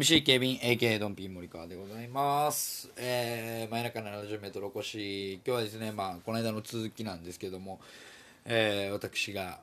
[0.00, 2.90] MC 警備員 AK ドンピン森川でございます。
[2.96, 7.80] えー、真夜中の70メートルお越し、今日はですね、まあ、この間の続きなんですけども、
[8.46, 9.58] えー、私が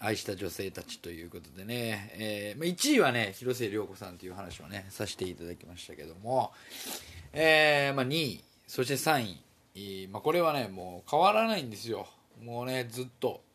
[0.00, 6.50] 愛した女性たちということでね、えーまあ、1位はね、広末涼子さんという話をね、させていただきましたけども、
[7.32, 9.36] えー、まあ、2位、そして3
[9.76, 12.08] 位、まあ、これはね、もう変わらないんですよ。
[12.42, 13.45] もうね、ずっと。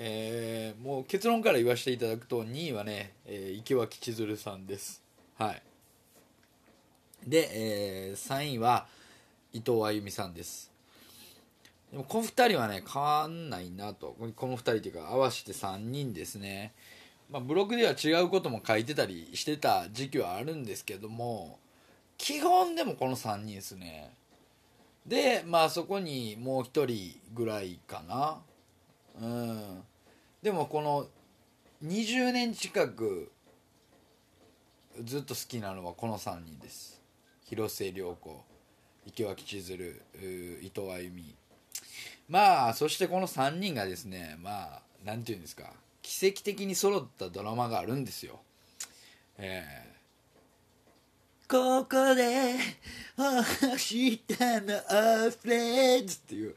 [0.00, 5.02] えーもう結論から言わせていただくと2位はね、えー池脇千鶴さんです。
[5.36, 5.62] はい。
[7.26, 7.50] で、
[8.10, 8.86] え3位は
[9.52, 10.70] 伊藤あゆみさんです。
[11.90, 14.14] でもこの2人はね変わんないなと。
[14.36, 16.72] この2人というか合わせて3人ですね、
[17.28, 21.58] まあ、ブログでは違うことも書いてたりしてた時期はあるんですけども
[22.18, 24.12] 基本でもこの3人ですね。
[25.06, 28.38] でまあそこにもう1人ぐらいかな。
[29.20, 29.82] うん。
[30.42, 31.06] でもこの
[31.84, 33.32] 20年近く
[35.04, 37.00] ずっと好きなのはこの3人です。
[37.44, 38.44] 広末涼子
[39.06, 40.00] 池脇千鶴
[40.62, 41.34] 伊藤あゆみ
[42.28, 45.72] まあそしてこの3人がですねまあなんていうんですか。
[46.02, 48.40] 奇跡的に揃ったドラマがあるんですよ。
[49.38, 49.98] ええ。
[51.48, 52.56] ここで
[53.16, 53.42] 明
[53.76, 56.54] 日のフレンズっていう。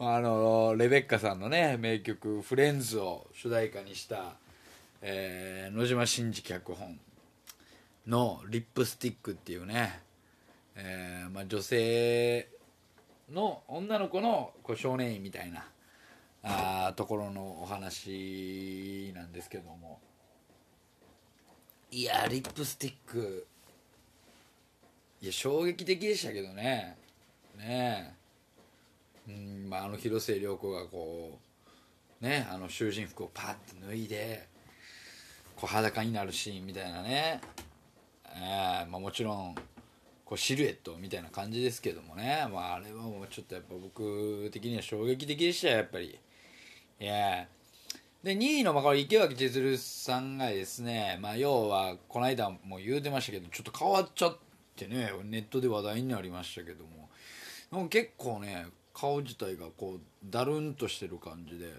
[0.00, 4.36] あのレベッカさんのね名曲「フレンズ」を主題歌にした、
[5.02, 7.00] えー野島真司脚本
[8.06, 10.00] の「リップスティック」っていうね、
[10.76, 12.48] えーまあ、女性
[13.28, 15.68] の女の子のこう少年院みたいな
[16.44, 20.00] あところのお話なんですけども。
[21.90, 23.46] いやリップスティック。
[25.20, 26.96] いや衝撃的でしたけどね。
[27.56, 28.17] ねえ。
[29.28, 31.38] うんまあ、あの広末涼子がこ
[32.20, 34.48] うねあの囚人服をパッて脱いで
[35.54, 37.40] こう裸になるシーンみたいなね、
[38.26, 39.54] えーまあ、もちろん
[40.24, 46.18] こうシルエットみたいな感じですけどもね、まあ、あれはもうちょっとやっぱ僕的には衝撃的でしたやっぱり。
[47.00, 47.46] いや
[48.24, 54.36] で2位のまあこれ池脇千鶴さんがですね、まあ、要はこの間も言うてましたけどちょっと変わっちゃっ
[54.74, 56.84] てねネットで話題になりましたけど
[57.70, 58.66] も結構ね
[58.98, 61.72] 顔自体がこうだるんとしてる感じで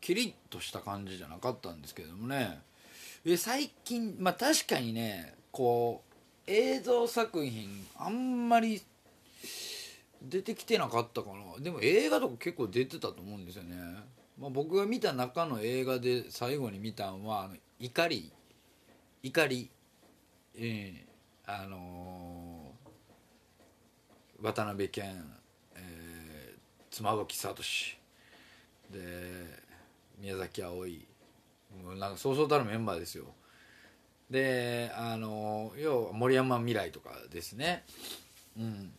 [0.00, 2.60] キリッとした感じじゃなかったんですけどもね。
[3.24, 6.02] え最近まあ確かにねこ
[6.46, 8.82] う映像作品あんまり
[10.22, 11.62] 出てきてなかったかな。
[11.62, 13.76] でも映画とか結構出てたと思うんですよね、
[14.38, 18.32] まあ、僕が見た中の映画で最後に見たのはあ怒り。
[19.22, 19.70] 怒り。
[20.56, 21.06] ええ
[21.46, 22.50] あのー
[24.42, 25.06] 渡辺謙、
[26.90, 27.54] 妻夫木聡。
[28.90, 29.60] で
[30.18, 31.06] 宮崎あおい
[31.84, 33.24] もうなんかそうそうたるメンバーですよ。
[34.28, 37.84] であの要は森山未来とかですね。
[38.58, 38.92] うん。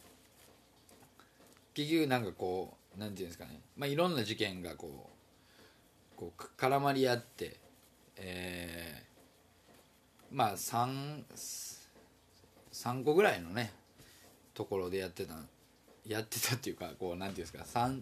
[1.73, 5.09] 結局なんかこうなんていうんですかね、まあ、いろんな事件がこ
[6.15, 7.57] うこう絡まり合って
[8.17, 9.11] えー
[10.31, 11.23] まあ 3,
[12.71, 13.73] 3個ぐらいのね
[14.53, 15.35] ところでやってた。
[16.07, 18.01] やってたっていうかこうなんていうんですか 3,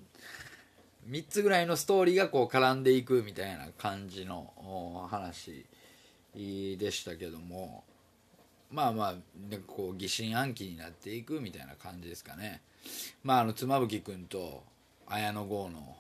[1.10, 5.66] 3つぐらいのストーリーがこう絡んでいくみたいな感じの話
[6.36, 7.84] でしたけども
[8.72, 9.14] まあまあ
[9.50, 12.62] ねこう疑心暗鬼になっていくみたいな感じですかね。
[13.24, 14.64] まああの妻夫木君と
[15.08, 15.98] 綾野剛の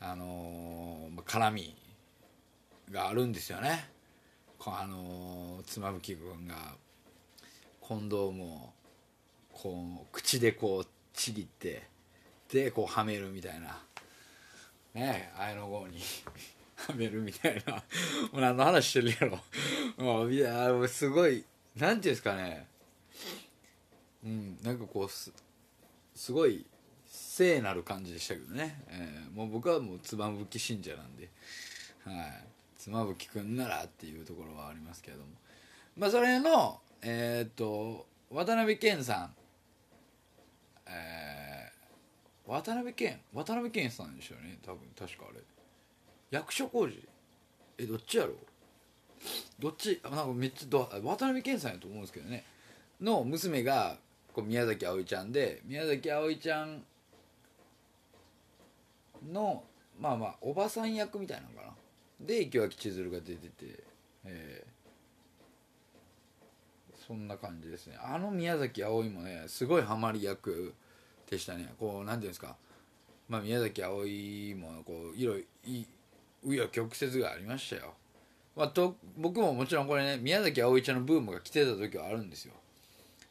[0.00, 1.76] あのー絡み
[2.90, 3.86] があるんですよね。
[4.64, 6.54] あのー妻夫木君が
[7.80, 8.72] コンドームを
[9.60, 11.82] こう口でこうちぎって
[12.52, 13.76] でこうはめるみたいな。
[14.94, 15.98] ねえ綾野剛に。
[16.76, 17.74] はめるみたいな。
[18.32, 19.40] もう何の話してるやろ。
[20.02, 21.44] もういやもうすごい
[21.76, 22.68] なんていうんですかね。
[24.24, 25.32] うんなんかこうす
[26.14, 26.64] すごい
[27.06, 31.28] 聖なる感じでしたけどね、えーもう僕はもう妻夫木信者なんで、
[32.04, 32.44] はい、
[32.76, 35.30] 妻夫木君ならっていうところはありますけれども。
[35.96, 39.37] まあそれのえーっと渡辺謙さん。
[40.88, 41.78] えー
[42.50, 45.40] 渡辺謙渡辺謙さんでしょうね多分確かあれ。
[46.30, 47.06] 役所広司。
[47.76, 48.30] えどっちやろ？
[48.30, 48.36] う
[49.58, 50.00] どっち？
[50.02, 52.44] あなんかめっちゃ渡辺謙さんやと思うんですけどね。
[53.02, 53.98] の娘が
[54.32, 56.82] こう宮崎あおいちゃんで宮崎あおいちゃん
[59.30, 59.62] の
[60.00, 62.26] まあまあおばさん役みたいなのかな。
[62.26, 63.84] で池脇千鶴が出てて、
[64.24, 64.87] えー
[67.08, 67.96] そんな感じですね。
[67.98, 70.74] あの宮崎あおいもねすごいハマり役
[71.30, 71.72] でしたね。
[71.80, 72.54] こうなんていうんですか。
[73.30, 75.72] まあ宮崎あおいもこういろいろ
[76.44, 77.94] 紆余曲折がありましたよ、
[78.54, 82.52] まあ、と僕ももちろんこれね宮崎あおいちゃんのブームが来てた時はあるんですよ。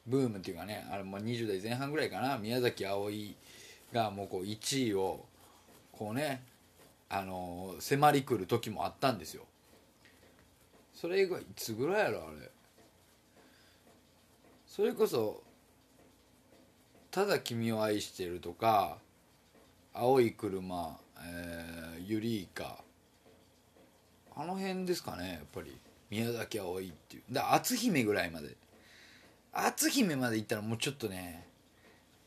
[0.07, 2.39] ブームっていうかねあれもう20代前半ぐらいかな。
[2.39, 3.35] 宮崎あおい
[3.93, 5.23] がもうこう1位を
[5.91, 6.43] こうね
[7.09, 9.43] あの迫り来る時もあったんですよ。
[10.95, 12.49] それがいつぐらいやろあれ。
[14.77, 15.41] それこそ
[17.09, 18.99] 「ただ君を愛してる」とか
[19.91, 22.83] 「青い車」えーユリイカ」
[24.37, 25.75] あの辺ですかねやっぱり。
[26.11, 27.23] 宮崎あおいっていう。
[27.31, 28.55] だ篤姫ぐらいまで。
[29.51, 31.47] 篤姫まで行ったらもうちょっとね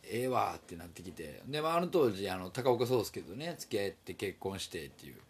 [0.02, 1.42] ええわってなってきて。
[1.46, 5.20] で、まあ、あの当時あの高岡壮介とね付き合って結婚してっていう。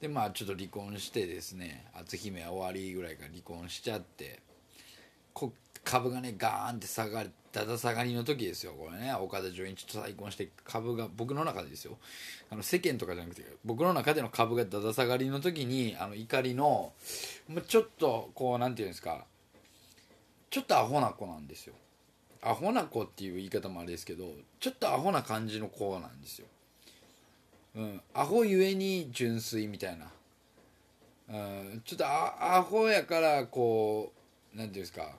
[0.00, 4.40] でまあちょっと離婚してですね篤姫は終わりぐらいから離婚しちゃって
[5.34, 5.52] こ
[5.84, 8.72] 株がねガーンって下がりだだ下がりの時ですよ。
[8.72, 11.98] これね岡田准一と再婚して株が僕の中でですよ。
[12.50, 16.92] あの世間とかじゃなくて僕の中での株がだだ下がりの時にあの怒りの
[17.66, 19.24] ちょっとこうなんていうんですか
[20.50, 21.74] ちょっとアホな子なんですよ。
[22.42, 26.46] アホな子っていう言い方もあれですけどちょっとアホな感じの子なんですよ。
[27.76, 30.06] うんアホゆえに純粋みたいな。
[31.28, 31.32] う
[31.76, 34.12] んちょっとアアホやからこ
[34.54, 35.16] うなんていうんですか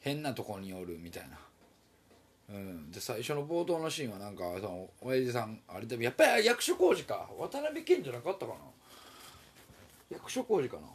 [0.00, 1.38] 変なとこにおるみたいな。
[2.50, 7.28] うん、で最初の冒頭のシーンはなんかその親父さんあれでもやっぱり役所広司か。
[7.38, 8.58] 渡辺謙じゃなかったかな。
[10.10, 10.88] 役所広司かな。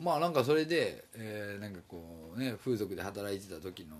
[0.00, 3.96] まあなんかそれで、えーなんかこうね風俗で働いてた時の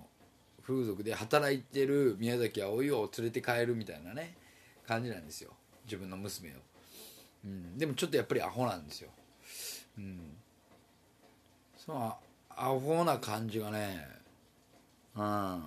[0.66, 4.34] 風俗で働いてる宮崎あおいを連れて帰るみたいなね
[4.86, 5.50] 感じなんですよ。
[5.84, 6.52] 自分の娘を、
[7.44, 9.10] うん、でもちょっとやっぱりアホなんですよ。
[9.98, 10.18] うん。
[11.76, 12.16] その
[12.48, 14.21] アホな感じがね
[15.16, 15.62] うん。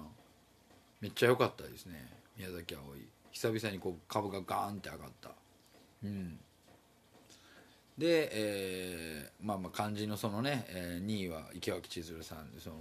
[1.02, 2.08] めっちゃ良かったですね。
[2.38, 5.30] 宮崎あおい久々にこう株がガーンって上がった。
[6.04, 6.40] うん。
[7.98, 12.76] で、えーまあまあ肝心のそのね、えー2位は池脇千鶴さんでその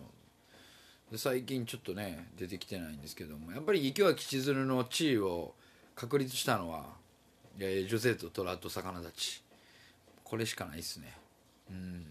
[1.17, 5.55] 最近ちょっとね出てきてないんですけどもやっぱり池脇千鶴の地位を
[5.95, 6.87] 確立したのは、
[7.59, 9.43] えー女性と虎と魚たち。
[10.25, 11.17] これしかないですね。
[11.71, 12.07] うん。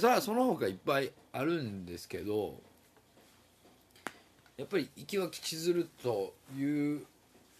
[0.00, 2.60] それはその他いっぱいあるんですけど
[4.56, 7.06] やっぱり池脇千鶴という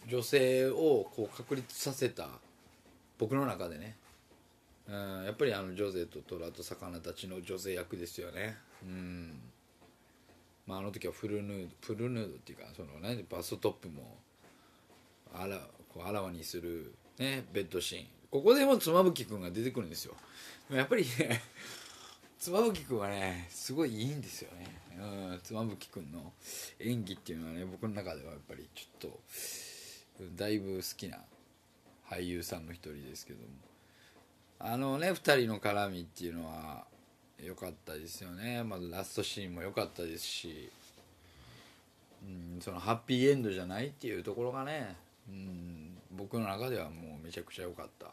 [0.08, 2.29] 女性をこう確立させた
[3.19, 3.96] 僕の中でね、
[4.88, 8.56] うん、やっぱりあのジョゼと虎と魚たちの女性役ですよね。
[8.85, 9.41] うん。
[10.67, 14.17] まああの時はフルヌードフルヌードっていうかそのねバストトップも
[15.35, 15.58] あら
[15.93, 18.06] こうあらわにするねベッドシーン。
[18.31, 20.14] ここでも妻夫木君が出てくるんですよ。
[20.70, 21.43] やっぱりね
[22.44, 24.67] 妻夫木君はねすごいいいんですよね、
[24.99, 26.31] うん、妻夫木君の
[26.79, 29.11] 演技っていうのはね僕の中ではやっぱりちょっ
[30.19, 31.20] とだいぶ好きな
[32.06, 33.46] 俳優さんの一人ですけども。
[34.58, 36.85] あのね2人の絡みっていうのは
[37.43, 38.62] 良かったですよね。
[38.62, 40.70] まラストシーンも良かったですし、
[42.22, 44.96] うん、そのハッピーエンドじゃないっていうところがね、
[45.31, 48.08] うん、僕の中ではもうめちゃくちゃ良かった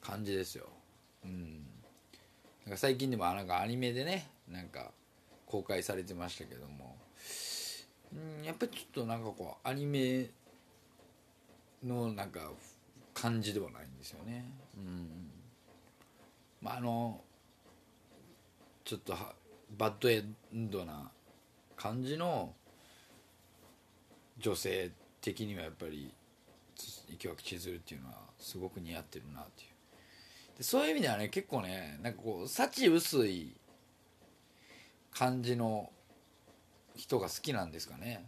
[0.00, 0.64] 感じですよ、
[1.26, 1.66] うん、
[2.64, 4.90] なんか最近でもなんかアニメでねなんか
[5.46, 6.96] 公開されてましたけども、
[8.42, 10.30] ん、やっぱりちょっとなんかこうアニメ
[11.84, 12.50] のなんか
[13.12, 14.44] 感じではないんですよね。
[14.76, 15.08] うん。
[16.60, 17.20] まああの
[18.84, 19.34] ちょっとは
[19.76, 21.10] バッドエンドな
[21.76, 22.52] 感じの
[24.38, 24.90] 女性
[25.20, 26.12] 的にはやっぱり
[27.08, 29.73] 池脇千鶴っていうのはすごく似合ってるなっていう。
[30.56, 33.54] でそういう意味ではね結構ねなんかこう幸薄い
[35.12, 35.90] 感じの
[36.96, 38.26] 人が好きなんですかね。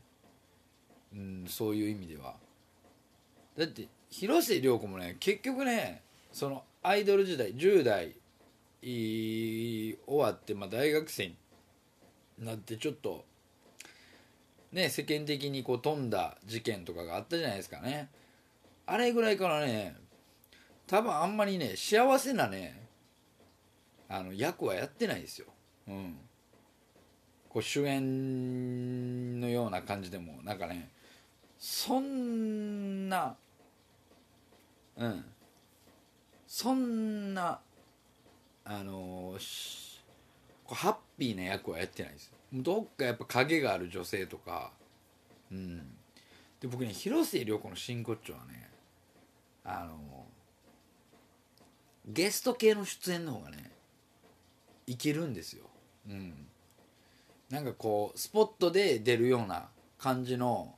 [1.13, 2.35] うんそういう意味では。
[3.57, 6.03] だって広末涼子もね結局ね
[6.33, 8.15] そのアイドル時代10代
[8.83, 11.37] 終わって、まあ、大学生に
[12.39, 13.25] なってちょっと
[14.73, 18.11] ね世間的にこう飛んだ事件とかがあったじゃないですかね。
[18.87, 19.97] あれぐらいからね
[20.87, 22.87] 多分あんまりね幸せなね
[24.09, 25.47] あの役はやってないですよ。
[25.89, 26.17] うん。
[27.49, 30.91] こう主演のような感じでもなんかね
[31.59, 33.37] そんな
[34.97, 35.25] うん。
[36.47, 37.61] そんな
[38.65, 39.37] あの
[40.65, 42.33] こうハッピーな役はやってないです。
[42.53, 44.71] どっかやっぱ影がある女性とか
[45.51, 45.79] うん。
[46.61, 48.71] で僕ね広末涼子の真骨頂はね
[49.65, 50.27] あの
[52.07, 53.71] ゲスト系の出演の方がね
[54.87, 55.65] いけるんですよ。
[56.09, 56.47] うん。
[57.51, 60.75] なんかこうスポットで出るような感じの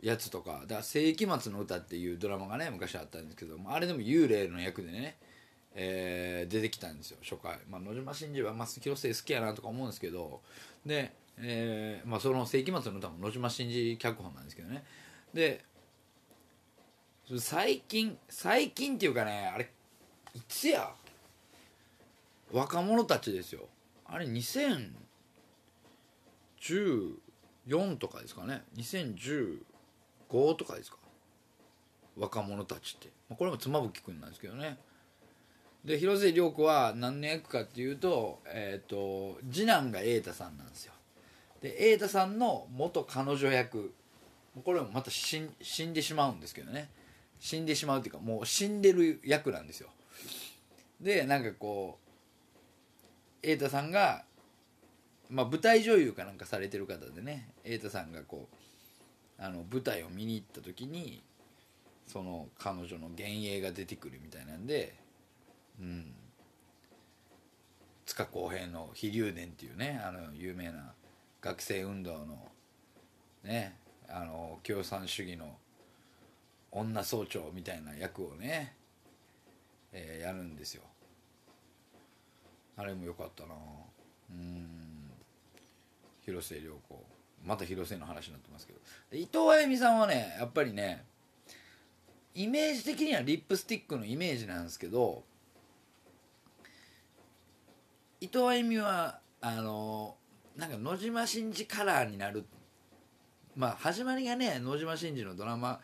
[0.00, 5.16] やつとかだから「世紀末の歌」っていうドラマがね昔あったんですけどもあれでも幽霊の役でね、
[5.74, 10.42] えー出てきたんですよ初回、まあ、野島真司は、まあ、広末好きやなとか思うんですけど
[10.84, 14.84] で、えーまあ、その「世紀末の歌」も野島真司脚本なんですけどね。
[15.32, 15.64] で
[17.38, 19.72] 最近最近っていうかねあれ
[20.36, 20.90] いつや？
[22.52, 23.62] 若者たちですよ。
[24.04, 24.86] あれ2014
[27.96, 29.58] とかですかね？2015
[30.56, 30.98] とかですか？
[32.18, 33.08] 若者たちって。
[33.34, 34.76] これも妻夫木君なんですけどね。
[35.86, 40.92] で広末涼子は何の役かっていうと,、えー、と次男が瑛太さんなんですよ。
[41.62, 43.94] で瑛太さんの元彼女役。
[44.64, 46.90] これもまた死ん死んでしまうんですけどね。
[47.40, 49.88] 死んでしまうっていうかもう死んでる役なんですよ。
[51.00, 51.98] でなんかこ
[53.42, 54.24] う瑛太さんが、
[55.28, 61.22] まあ、舞台女優かなんかされてる方でね瑛太さんがこうあの舞台を見に行った時に
[62.06, 64.94] その彼女の幻影が出てくるみたいなんで
[65.80, 66.14] うん。
[68.06, 70.92] 塚公平の飛龍伝っていうねあの有名な
[71.42, 72.38] 学生運動の
[73.42, 73.76] ね
[74.08, 75.56] あの共産主義の
[76.70, 78.74] 女総長みたいな役をね、
[79.98, 80.82] えーやるんですよ。
[82.76, 83.54] あれも良かったな。
[84.30, 85.10] うん。
[86.24, 87.04] 広末涼子。
[87.44, 88.78] また広末の話になってますけど。
[89.12, 91.04] 伊藤あゆみさんはねやっぱりね
[92.34, 95.22] イメージ的にはリップスティックのイメージなんですけど
[98.20, 100.16] 伊藤あゆみはあの
[100.56, 102.44] なんか野島真司カラーになる。
[103.54, 105.80] まあ始まりがね野島真司のドラマ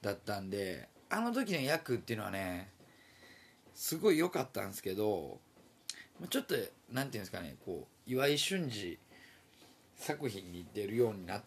[0.00, 2.70] だったんであの時の役っていうのはね
[3.74, 5.38] すごい良かったんですけど
[6.30, 6.54] ちょっと
[6.90, 8.98] なんていうんですかねこう岩井俊二
[9.96, 11.42] 作品に出るようになっ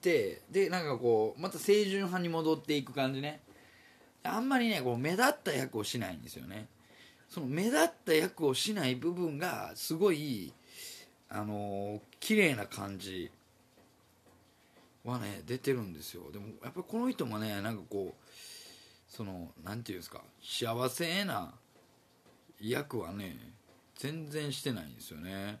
[0.00, 3.40] てでなんかこうまた清純派に戻っていく感じね。
[4.22, 6.66] あんまりねこう目立った役をしないんですよね。
[7.28, 10.52] その目立った役をしない部分がすごい
[11.28, 13.30] あのー綺麗な感じ
[15.04, 16.30] はね出てるんですよ。
[16.32, 21.54] でもやっぱりこの人もねなんかこうそのなんていうんですか幸せな
[22.60, 23.36] 役はね
[23.96, 25.58] 全然してないんですよね。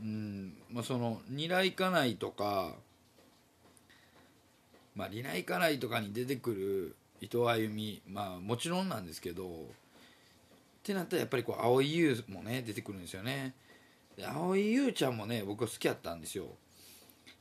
[0.00, 2.74] うんまあその「ニライカナイ」とか
[4.94, 9.52] まあ「ニライカナイ」とかに出てくる伊藤あゆみまあもちろんなんですけどっ
[10.82, 13.54] てなったらやっぱりこう蒼井優もね出てくるんですよね。
[14.16, 16.56] で蒼井優ちゃんもね僕は好きやったんですよ。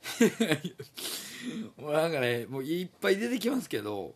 [1.77, 4.13] もうなんかねもういっぱい出てきますけど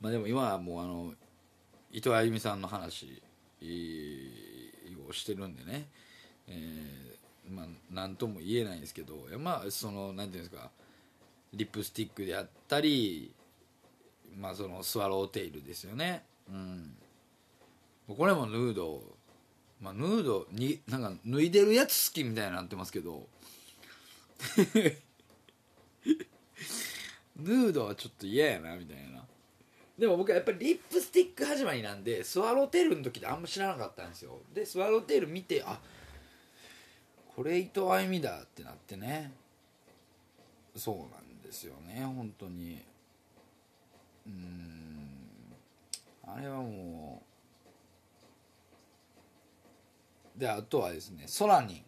[0.00, 1.14] まあでも今はもうあの
[1.96, 3.22] 伊藤あゆみさんの話
[5.08, 5.86] をしてるんでね、
[6.46, 7.16] えー
[7.48, 10.68] まあ何とも言えないんですけどまあそのなんていうんですか
[11.54, 13.32] リップスティックであったり
[14.36, 16.24] まあそのスワローテイルですよね。
[16.50, 16.94] うん。
[18.14, 19.00] これもヌード
[19.80, 23.26] まあヌードになんか脱いでるやつ好きみたいになってますけど。
[27.36, 29.24] ヌードはちょっと嫌やなみたいな。
[29.98, 34.38] でも僕はやっぱりリップスティック始まりなんでスワローテールの時ってあんま知らなかったんですよ。
[34.54, 35.78] でスワローテール見てあ
[37.34, 39.32] これ伊藤あゆみだってなってね。
[40.76, 42.82] そうなんですよね本当に。
[44.26, 45.08] うん。
[46.26, 47.22] あれはも
[50.36, 50.40] う。
[50.40, 51.82] であとはですねソラニン。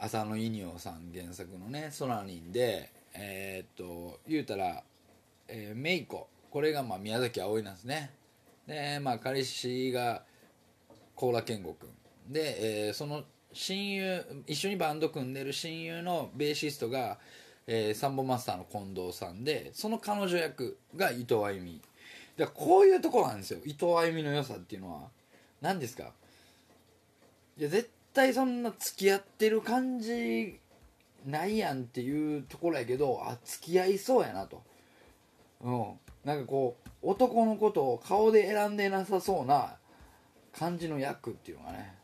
[0.00, 4.84] 浅野イニオさん原作のね「ソラニンで」えーっと言うたら、
[5.48, 6.28] えー、メイコ。
[6.50, 8.10] これがまあ宮崎あおいなんですね。
[8.66, 10.22] でまあ彼氏が
[11.14, 11.88] 高良健吾君
[12.28, 17.18] で、えーその親友一緒にバンド組んでる親友のベーシストが、
[17.66, 21.80] えーサンボマスターの近藤さんでその彼女役が伊藤あゆみ
[22.36, 23.60] だからこういうところなんですよ。
[23.64, 25.08] 伊藤あゆみの良さっていうのは。
[25.60, 26.12] 何ですか？
[27.58, 30.60] いや絶対そんな付き合ってる感じ
[31.26, 34.62] ないやんっていうところやけどあ付き合いそうやなと。
[35.60, 35.98] うん。
[36.24, 39.76] なんかこう男のことを顔で選んでなさそうな
[40.52, 41.94] 感じの役っていうのがね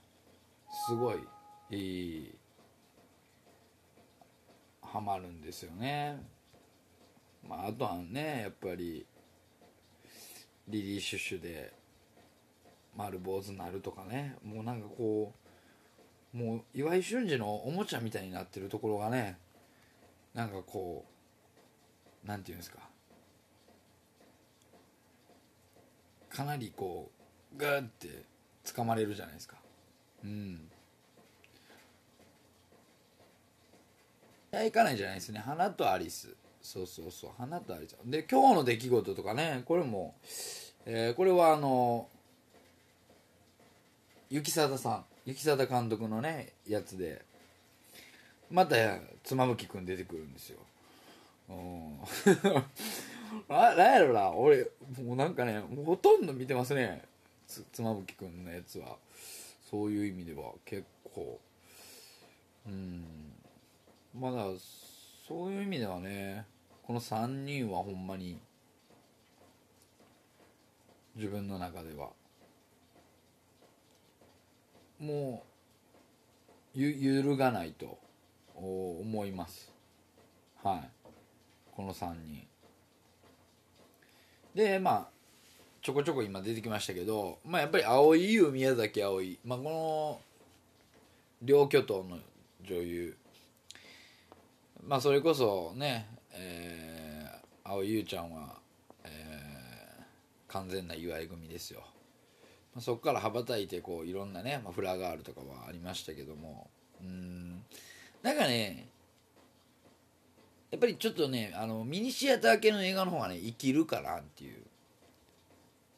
[0.87, 1.19] すごい
[1.71, 2.35] いい
[4.83, 6.23] ハマるんですよね。
[7.47, 9.05] まああとはねやっぱり
[10.69, 11.73] リリー・シュッシュで
[12.97, 14.37] 丸坊主になるとかね。
[14.45, 15.35] もうなんかこ
[16.33, 19.37] うもう岩井俊二のおもちゃみたいになってるところがね
[20.33, 21.05] なんかこ
[22.25, 22.79] うなんていうんですか。
[26.35, 27.11] かなりこ
[27.57, 28.25] うガーって
[28.65, 29.57] 掴まれるじゃないですか。
[30.25, 30.69] うん。
[34.53, 35.39] いや行かないじゃないですね。
[35.39, 36.35] 花とアリス。
[36.61, 37.31] そうそうそう。
[37.39, 37.97] 花とアリス。
[38.05, 39.63] で今日の出来事とかね。
[39.65, 40.15] これも、
[40.87, 42.09] えーこれはあの
[44.29, 45.05] 雪貞さん。
[45.27, 47.23] 雪貞監督のねやつで。
[48.51, 48.77] また
[49.23, 50.59] 妻夫木君出てくるんですよ。
[53.49, 54.31] あなんやろな。
[54.31, 54.71] 俺
[55.03, 57.03] もうなんかねもうほとんど見てますね。
[57.73, 58.97] 妻夫木君のやつは。
[59.71, 61.41] そういう意味では結構。
[62.67, 63.05] うん。
[64.19, 64.45] まだ
[65.27, 66.47] そういう意味ではね
[66.83, 68.39] この3人はほんまに
[71.17, 72.11] 自分の中では。
[75.01, 75.43] も
[76.75, 77.99] うゆ揺るがないと
[78.55, 79.73] 思います。
[80.63, 80.91] はい。
[81.73, 82.47] この3人。
[84.55, 85.09] でまあ
[85.83, 90.21] ちょこちょこ今出てきましたけどまあやっぱり蒼井優宮崎あおいまあこの
[91.43, 92.19] 両巨頭の
[92.63, 93.17] 女優
[94.87, 98.57] まあそれこそねえー、蒼井優ちゃんは、
[99.05, 99.45] えー
[100.55, 101.81] 完全な祝い組ですよ、
[102.75, 106.71] まあ、そこから羽ばたいてこういろんなね、まあ、フラガールとかはありましたけども
[107.03, 107.61] うん。
[108.23, 108.87] なんかね
[110.75, 114.57] やっぱりちょっとねあのミニシアター系の映画の方がね生きるかなっていう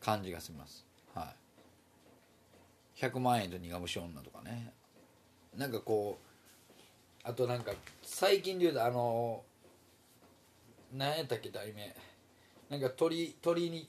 [0.03, 0.85] 感じがします。
[1.15, 1.33] は
[2.95, 3.03] い。
[3.03, 4.71] 100万円と苦虫女とかね。
[5.57, 9.45] なんかこうあとなんか最近で言うとあの
[10.93, 11.97] 何やったっけ題名。
[12.69, 13.89] なんか鳥鳥に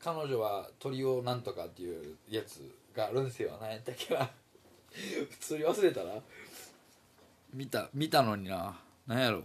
[0.00, 3.56] 彼女は鳥をなんとかっていうやつがあるんですよ。
[3.60, 4.28] 何やったっけな。
[5.30, 6.20] 普通に忘れたら
[7.52, 8.76] 見た見たのにな。
[9.06, 9.44] 何やろ。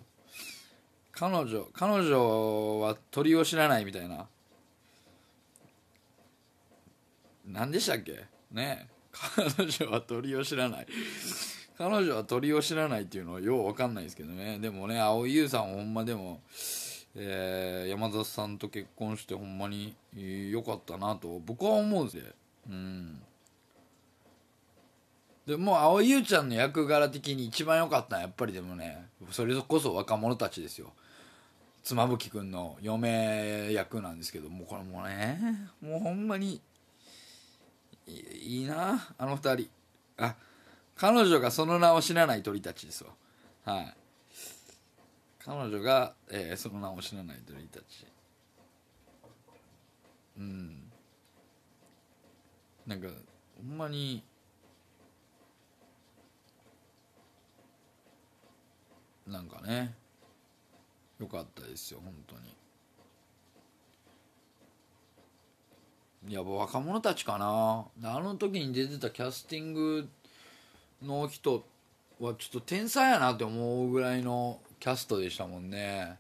[1.19, 4.25] 彼女彼女は鳥を知らないみたいな。
[7.45, 8.23] 何でしたっけ？
[8.51, 10.88] ね彼女は鳥を知らない。
[11.77, 14.60] 彼女は鳥を知らないっていうのはよう分かんないですけどね。
[14.60, 16.39] でもね蒼井優さんほんまでも、
[17.15, 22.23] えー山里さんと結婚してほんまにえー良かったなと僕は思うんですよ。
[22.69, 23.21] うん。
[25.45, 30.93] でも蒼井優ちゃんの役柄的に一番良かったのはやっぱりでもねそれこそ若者たちですよ。
[31.83, 35.39] 妻夫木君の嫁役なんですけどもうこれもうね
[35.81, 36.61] もうほんまに
[38.07, 39.69] いいなあの二人。
[40.17, 40.35] あ
[40.95, 43.11] 彼女がその名を知らない鳥たちですわ。
[43.63, 43.95] はい。
[45.45, 48.05] 彼女が、えーその名を知らない鳥たち。
[50.37, 50.91] うん。
[52.85, 53.07] なんか
[53.57, 54.23] ほんまに
[59.27, 59.93] なんかね
[61.19, 62.41] よかったですよ本当に。
[66.27, 67.86] いや若者たちかな。
[68.03, 70.10] あの時に出てたキャスティング
[71.01, 71.65] の人
[72.19, 76.17] はちょっと天才やなって思うぐらいのキャストでしたもんね。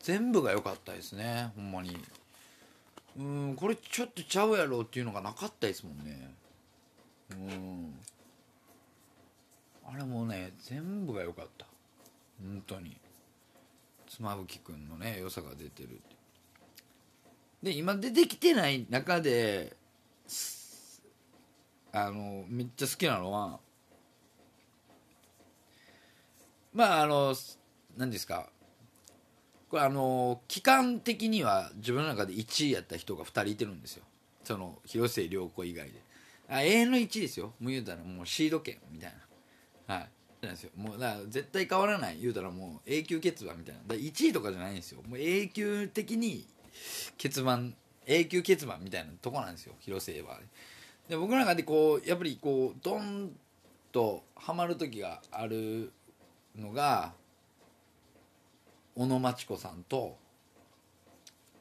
[0.00, 1.96] 全部が良かったですねほんまに。
[3.18, 6.30] うんこれちょっとちゃうやろっていうのがなかったですもんね。
[7.30, 7.94] うん。
[9.92, 11.66] あれもね全部が良かった。
[12.40, 12.96] 本当に。
[14.08, 16.00] 妻夫木君のね良さが出てる
[17.62, 19.76] で今出てきてない中で
[21.92, 23.60] あのめっちゃ好きなのは
[26.72, 27.34] まああの
[27.96, 28.48] 何ですか。
[29.68, 34.04] これあの期間的には自分の中で1位やった人が2人いてるんですよ。
[34.44, 36.00] その広末涼子以外で。
[36.48, 37.52] あ永遠の1位ですよ。
[37.58, 39.14] もう言うたらもうシード権みたい
[39.88, 39.94] な。
[39.96, 40.08] はい。
[40.42, 40.70] なんですよ。
[40.76, 42.18] もうだから絶対変わらない。
[42.20, 43.80] 言うたらもう永久欠番みたいな。
[43.86, 45.02] だ1位とかじゃないんですよ。
[45.08, 46.46] もう永久的に
[47.20, 47.74] 欠番
[48.06, 49.74] 永久欠番みたいなとこなんですよ。
[49.80, 50.38] 広末は。
[51.08, 53.30] で僕の中でこうやっぱりこうドン
[53.90, 55.92] とハマる時がある
[56.56, 57.12] のが
[58.94, 60.18] 小野真知子さんと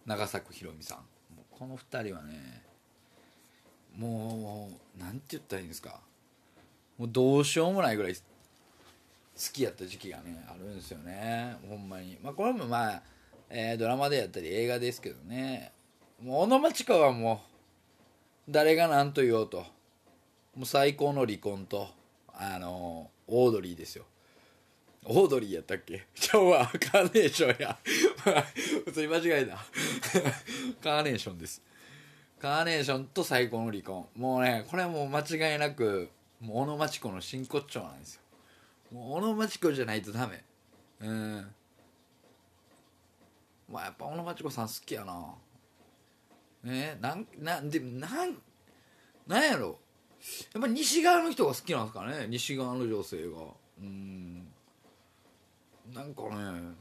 [0.05, 0.99] 長作ひろみさん。
[1.51, 2.63] この2人はね
[3.97, 5.99] もうなんて言ったらいいんですか。
[6.97, 8.15] もうどうしようもないぐらい
[9.53, 11.55] きやった時期がねあるんですよね。
[11.67, 12.17] ほんまに。
[12.21, 13.01] まあこれもまあ、
[13.49, 15.71] えードラマでやったり映画ですけどね。
[16.21, 17.41] もう小野真知子はも
[18.47, 19.65] う誰が何と言おうと。
[20.55, 21.87] もう最高の離婚と
[22.33, 24.05] あのオードリーですよ。
[25.05, 26.07] オードリーやったっけ？
[26.15, 27.77] ちゃうわカーネーションや。
[28.85, 29.57] 普通に間違えた。
[30.81, 31.61] カーネーションです。
[32.39, 34.07] カーネーションと最高の離婚。
[34.15, 38.21] もうねこれはもう間違いなくもう小野町子の真骨頂なんですよ。
[38.91, 40.43] もう小野町子じゃないとダメ。
[41.01, 41.47] うん。
[43.69, 45.35] まあやっぱ小野町子さん好きやな。
[46.63, 48.37] ねなんなんでなん
[49.27, 49.79] なんやろ。
[50.53, 52.27] やっぱ西側の人が好きなんですかね。
[52.29, 53.37] 西側の女性が。
[53.79, 54.47] うん。
[55.93, 56.73] なんかね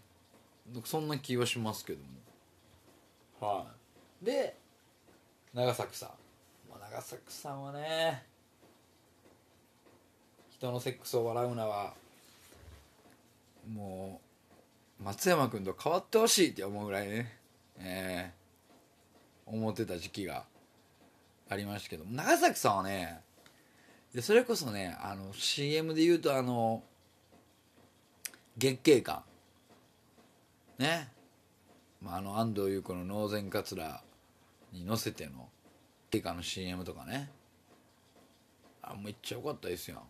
[0.84, 1.98] そんな気はしますけど
[3.40, 3.48] も。
[3.48, 3.66] は
[4.22, 4.24] い。
[4.24, 4.56] で
[5.52, 6.10] 長作さん、
[6.70, 8.26] まあ、長作さんはね
[10.66, 11.94] 人のセックスを笑うなは
[13.72, 14.20] も
[15.00, 17.32] う松山君と変わってほしいって思うぐらいね
[17.78, 20.44] えー、思ってた時期が
[21.48, 23.20] ありましたけど長崎さんはね
[24.14, 26.82] でそれこそねあの CM で言うとあの
[28.56, 29.22] 月経感
[30.78, 31.08] ね、
[32.00, 34.02] まあ、あの安藤優子のノーゼンカツラ
[34.72, 35.48] に乗せての
[36.10, 37.30] 月経の CM とかね。
[38.82, 40.02] あめっちゃ良かったですよ。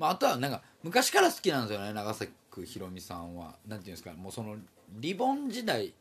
[0.00, 2.32] まあ、あとはなんか昔から好きなんですよね長崎
[2.64, 3.54] ひろみさんは。
[3.68, 4.56] なんていうんですかもうその
[4.98, 5.92] リボン時代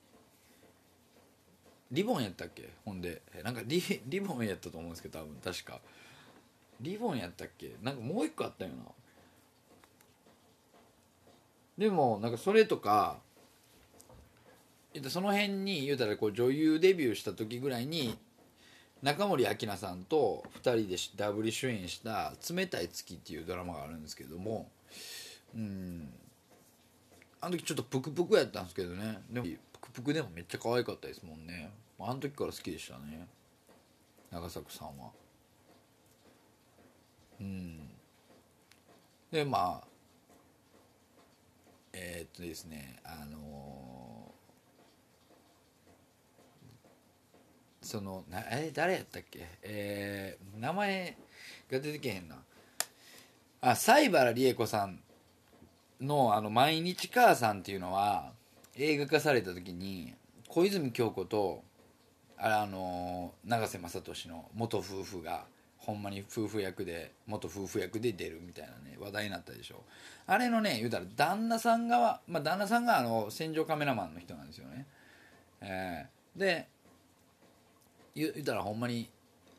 [1.91, 2.69] リボンやったっけ？
[2.85, 5.81] ほんでなんかリリボンやったと思うんですけど多分確か。
[6.79, 7.75] リボンやったっけ？
[7.83, 8.77] なんかもう一個あったよな。
[11.77, 13.17] でもなんかそれとか
[15.09, 18.17] その辺に言うたらこう女優デビューした時ぐらいに
[19.01, 24.69] 中森明菜さんと2人でダブル主演した「冷たい月」っていうドラマがあるんですけども
[25.55, 26.13] うん
[27.41, 29.21] あの時ちょっとプクプクやったんですけどね。
[29.29, 31.71] でもプクプクでもめっちゃ可愛かったですもんね。
[31.97, 33.27] あの時から好きでしたね。
[34.29, 35.11] 長作さんは。
[37.39, 37.89] うん。
[39.31, 39.87] でまあ
[41.93, 44.18] えー、っとですねあのー、
[47.89, 49.47] そのなえ誰やったっけ？
[49.63, 51.17] えー、名前
[51.71, 52.35] が出てけへんな。
[53.61, 54.99] あ西原理恵子さん
[55.99, 58.31] の「あの毎日母さん」っていうのは
[58.77, 60.13] 映画化された時に
[60.47, 61.63] 小泉京子と
[62.37, 65.45] あの永瀬正敏の元夫婦が
[65.79, 69.83] ほんまに夫婦役で元夫婦役で出るみたいなね話題になったでしょ。
[70.27, 74.85] あれのね言うたら旦那さん側まあ旦那さんがあの戦場カメラマンの人なんですよね。
[75.61, 76.67] えー、で
[78.19, 79.09] 言うたらほんまに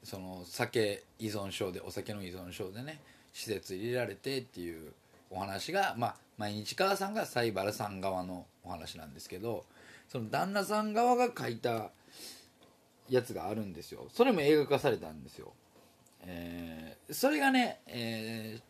[0.03, 3.01] その酒依存症でお酒の依存症でね
[3.33, 4.93] 施設入れられてっていう
[5.31, 9.65] お話がまあ毎日母さんが西原さん側のお話なんですけど
[10.09, 11.91] その旦那さん側が書いた
[13.09, 14.07] やつがあるんですよ。
[14.13, 15.53] それも映画化されたんですよ、
[16.23, 18.63] えー、それがね、えー、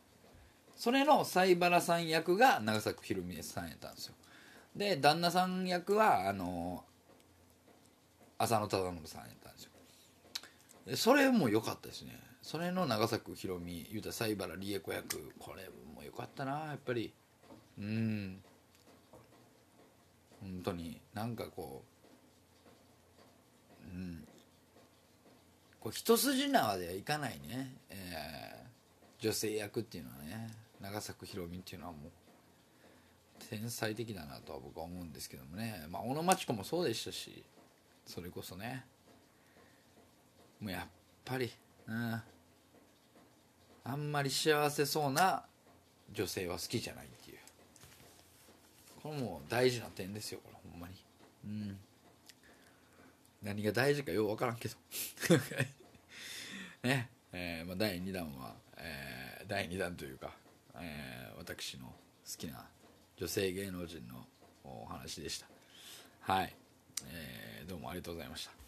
[0.76, 4.14] それの西原さん役が長崎ひろみさんやったんですよ。
[4.74, 6.84] で旦那さん役はあの
[8.38, 9.69] 浅野忠信さんやったんですよ。
[10.94, 12.18] それも良かったですね。
[12.42, 15.32] それの長崎ひろみ言うたら西原理恵子役。
[15.38, 17.12] これも良かったなやっぱり。
[17.78, 18.42] うん。
[20.40, 21.84] 本当になんかこ
[23.92, 24.24] ううん。
[25.80, 30.54] こう一筋縄ではいかないね、えー、女性役っていうのはね。
[30.80, 32.10] 長作ひろみっていうのはもう
[33.50, 35.86] 天才的だなとは僕は思うんですけどもね。
[35.90, 37.44] まあ小野真知子もそうでしたし
[38.06, 38.86] それこそね。
[40.60, 40.88] もうやっ
[41.24, 41.50] ぱり
[41.86, 42.22] うん
[43.84, 45.44] あんまり幸せそうな
[46.12, 47.38] 女性は好きじゃないっていう。
[49.02, 50.94] これも大事な点ですよこれほんまに。
[51.44, 51.78] うん。
[53.42, 54.76] 何が大事かよう分からんけど。
[56.82, 57.08] ね。
[57.32, 60.32] えーまあ、第2弾は、えー、第2弾というか、
[60.74, 61.94] えー、私の好
[62.36, 62.66] きな
[63.16, 64.26] 女性芸能人の
[64.64, 65.46] お話でした。
[66.20, 66.54] はい、
[67.06, 68.59] えー、どうもありがとうございました。